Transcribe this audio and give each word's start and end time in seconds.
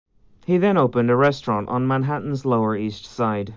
He 0.47 0.57
then 0.57 0.77
opened 0.77 1.11
a 1.11 1.15
restaurant 1.15 1.69
on 1.69 1.85
Manhattan's 1.87 2.43
Lower 2.43 2.75
East 2.75 3.05
Side. 3.05 3.49